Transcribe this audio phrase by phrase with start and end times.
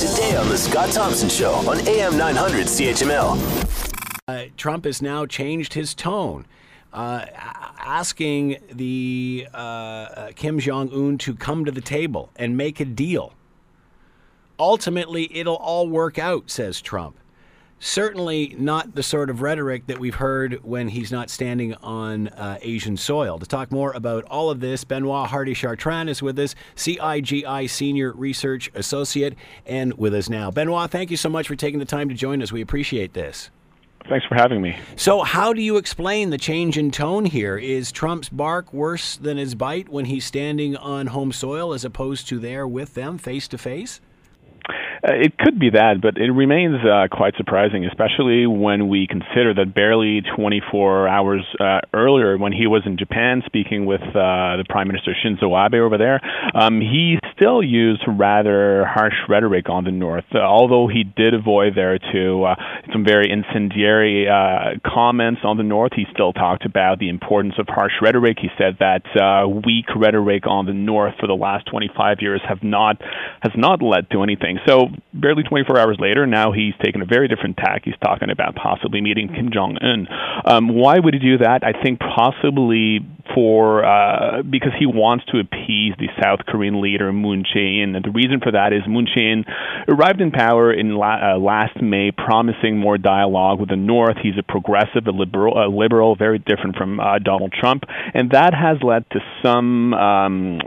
[0.00, 4.16] today on The Scott Thompson Show on AM 900 CHML.
[4.26, 6.46] Uh, Trump has now changed his tone.
[6.90, 12.80] Uh, asking the uh, uh, Kim Jong Un to come to the table and make
[12.80, 13.34] a deal.
[14.58, 17.19] Ultimately, it'll all work out, says Trump.
[17.82, 22.58] Certainly not the sort of rhetoric that we've heard when he's not standing on uh,
[22.60, 23.38] Asian soil.
[23.38, 28.12] To talk more about all of this, Benoit Hardy Chartrand is with us, CIGI Senior
[28.12, 30.50] Research Associate, and with us now.
[30.50, 32.52] Benoit, thank you so much for taking the time to join us.
[32.52, 33.50] We appreciate this.
[34.10, 34.78] Thanks for having me.
[34.96, 37.56] So, how do you explain the change in tone here?
[37.56, 42.28] Is Trump's bark worse than his bite when he's standing on home soil as opposed
[42.28, 44.00] to there with them face to face?
[45.02, 49.54] Uh, it could be that, but it remains uh, quite surprising, especially when we consider
[49.54, 54.64] that barely 24 hours uh, earlier, when he was in Japan speaking with uh, the
[54.68, 56.20] Prime Minister Shinzo Abe over there,
[56.54, 61.74] um, he still used rather harsh rhetoric on the North, uh, although he did avoid
[61.74, 62.54] there to uh,
[62.92, 64.26] some very incendiary
[64.84, 65.92] comments on the North.
[65.94, 68.38] He still talked about the importance of harsh rhetoric.
[68.40, 69.02] He said that
[69.64, 73.00] weak rhetoric on the North for the last 25 years have not
[73.40, 74.58] has not led to anything.
[74.66, 77.82] So barely 24 hours later, now he's taken a very different tack.
[77.84, 80.06] He's talking about possibly meeting Kim Jong Un.
[80.44, 81.64] Um, why would he do that?
[81.64, 83.00] I think possibly
[83.34, 88.10] for uh, because he wants to appease the South Korean leader Moon Jae-in, and the
[88.10, 89.44] reason for that is Moon Jae-in
[89.88, 94.16] arrived in power in la- uh, last May, promising more dialogue with the North.
[94.22, 98.54] He's a progressive, a liberal, a liberal, very different from uh, Donald Trump, and that
[98.54, 100.60] has led to some um,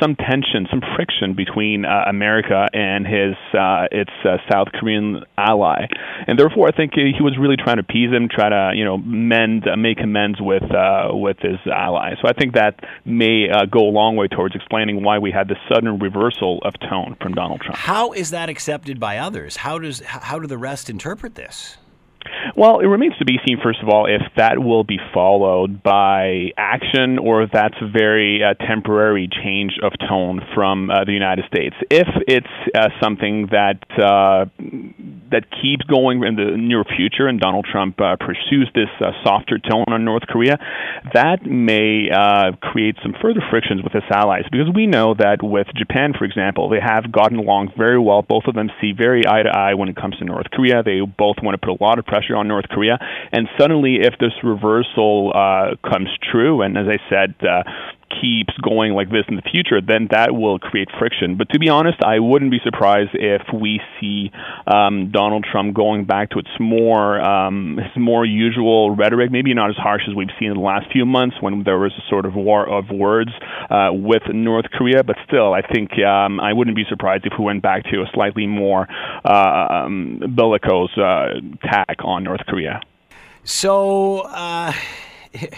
[0.00, 5.86] some tension, some friction between uh, America and his uh, its uh, South Korean ally,
[6.26, 8.98] and therefore I think he was really trying to appease him, try to you know
[8.98, 10.64] mend, make amends with
[11.10, 15.02] with his ally So I think that may uh, go a long way towards explaining
[15.02, 17.76] why we had this sudden reversal of tone from Donald Trump.
[17.76, 19.56] How is that accepted by others?
[19.56, 21.76] How does how do the rest interpret this?
[22.56, 26.50] Well, it remains to be seen, first of all, if that will be followed by
[26.56, 31.44] action or if that's a very uh, temporary change of tone from uh, the United
[31.46, 31.76] States.
[31.90, 34.46] If it's uh, something that uh,
[35.30, 39.58] that keeps going in the near future, and Donald Trump uh, pursues this uh, softer
[39.58, 40.58] tone on North Korea,
[41.14, 44.44] that may uh, create some further frictions with his allies.
[44.50, 48.22] Because we know that with Japan, for example, they have gotten along very well.
[48.22, 50.82] Both of them see very eye to eye when it comes to North Korea.
[50.82, 52.98] They both want to put a lot of pressure on North Korea.
[53.32, 57.62] And suddenly, if this reversal uh, comes true, and as I said, uh,
[58.20, 61.36] keeps going like this in the future, then that will create friction.
[61.36, 64.30] But to be honest, I wouldn't be surprised if we see
[64.66, 69.70] um, Donald Trump going back to its more um, his more usual rhetoric, maybe not
[69.70, 72.26] as harsh as we've seen in the last few months when there was a sort
[72.26, 73.30] of war of words
[73.70, 75.02] uh, with North Korea.
[75.02, 78.06] But still, I think um, I wouldn't be surprised if we went back to a
[78.12, 78.86] slightly more
[79.24, 82.80] uh, um, bellicose uh, tack on North Korea.
[83.44, 84.26] So.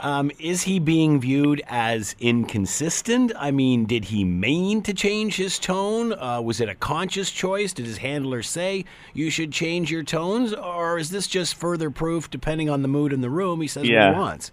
[0.00, 3.32] Um, is he being viewed as inconsistent?
[3.36, 6.12] I mean, did he mean to change his tone?
[6.12, 7.72] Uh, was it a conscious choice?
[7.72, 8.84] Did his handler say
[9.14, 10.52] you should change your tones?
[10.52, 13.88] Or is this just further proof, depending on the mood in the room, he says
[13.88, 14.06] yeah.
[14.06, 14.52] what he wants?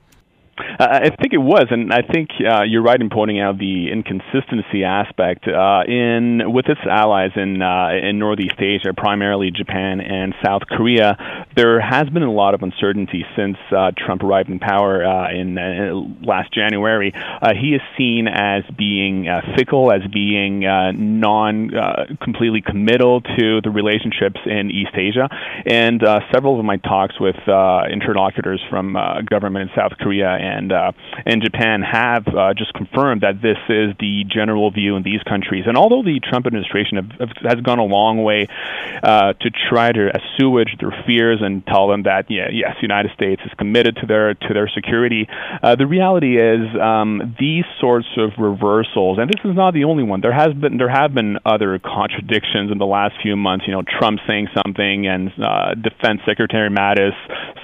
[0.57, 3.91] Uh, I think it was, and I think uh, you're right in pointing out the
[3.91, 5.47] inconsistency aspect.
[5.47, 11.17] Uh, in with its allies in uh, in Northeast Asia, primarily Japan and South Korea,
[11.55, 15.55] there has been a lot of uncertainty since uh, Trump arrived in power uh, in
[16.21, 17.13] last January.
[17.55, 19.27] he is seen as being
[19.57, 21.69] fickle, as being non
[22.21, 25.29] completely committal to the relationships in East Asia,
[25.65, 27.37] and several of my talks with
[27.91, 28.95] interlocutors from
[29.27, 30.91] government in South Korea and uh,
[31.25, 35.63] and Japan have uh, just confirmed that this is the general view in these countries.
[35.67, 38.47] And although the Trump administration have, have, has gone a long way
[39.01, 43.11] uh, to try to assuage their fears and tell them that yeah, yes, the United
[43.15, 45.27] States is committed to their to their security,
[45.61, 50.03] uh, the reality is um, these sorts of reversals, and this is not the only
[50.03, 50.21] one.
[50.21, 53.65] There has been there have been other contradictions in the last few months.
[53.67, 57.15] You know, Trump saying something and uh, Defense Secretary Mattis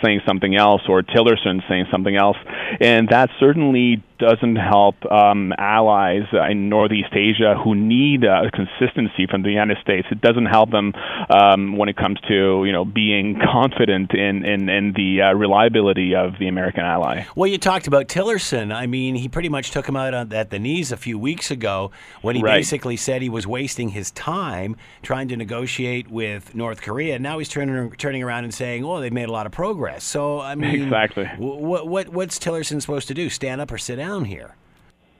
[0.04, 2.38] saying something else, or Tillerson saying something else
[2.80, 9.44] and that certainly doesn't help um, allies in Northeast Asia who need uh, consistency from
[9.44, 10.08] the United States.
[10.12, 10.94] It doesn't help them
[11.30, 16.16] um, when it comes to you know being confident in in, in the uh, reliability
[16.16, 17.26] of the American ally.
[17.36, 18.76] Well, you talked about Tillerson.
[18.76, 21.50] I mean, he pretty much took him out on, at the knees a few weeks
[21.50, 21.92] ago
[22.22, 22.58] when he right.
[22.58, 27.18] basically said he was wasting his time trying to negotiate with North Korea.
[27.20, 30.42] Now he's turning turning around and saying, "Oh, they've made a lot of progress." So
[30.42, 31.26] I mean, exactly.
[31.38, 33.30] What what what's Tillerson supposed to do?
[33.30, 34.09] Stand up or sit down?
[34.26, 34.56] Here?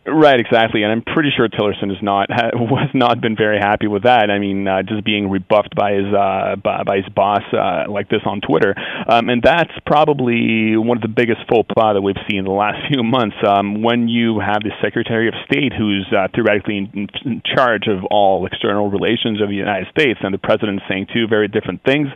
[0.06, 4.04] Right, exactly, and I'm pretty sure Tillerson has not was not been very happy with
[4.04, 4.32] that.
[4.32, 8.08] I mean, uh, just being rebuffed by his uh, by, by his boss uh, like
[8.10, 8.74] this on Twitter,
[9.10, 12.52] um, and that's probably one of the biggest faux pas that we've seen in the
[12.52, 13.36] last few months.
[13.46, 18.06] Um, when you have the Secretary of State who's uh, theoretically in, in charge of
[18.10, 22.08] all external relations of the United States, and the president saying two very different things,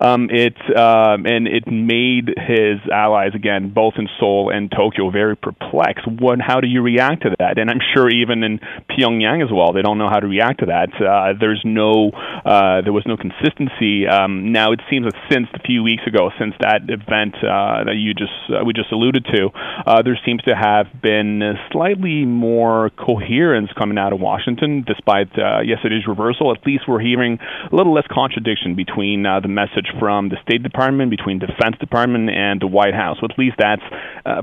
[0.00, 5.36] um, it um, and it made his allies again, both in Seoul and Tokyo, very
[5.36, 6.04] perplexed.
[6.18, 6.40] What?
[6.42, 7.58] How do you react to that?
[7.58, 8.60] And I'm sure even in
[8.90, 10.90] Pyongyang as well, they don't know how to react to that.
[10.96, 12.10] Uh, there's no,
[12.44, 14.06] uh, there was no consistency.
[14.06, 17.96] Um, now it seems that since a few weeks ago, since that event uh, that
[17.96, 19.50] you just uh, we just alluded to,
[19.86, 21.42] uh, there seems to have been
[21.72, 24.84] slightly more coherence coming out of Washington.
[24.86, 26.52] Despite uh, yes, it is reversal.
[26.52, 27.38] At least we're hearing
[27.70, 32.60] a little less contradiction between the message from the State Department, between Defense Department, and
[32.60, 33.18] the White House.
[33.20, 33.82] So at least that's,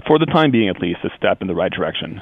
[0.08, 2.22] for the time being, at least, a step in the right direction.